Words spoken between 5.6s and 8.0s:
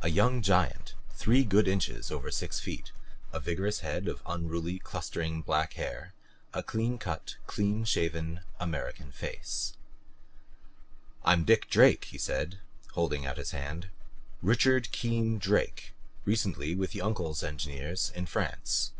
hair; a clean cut, clean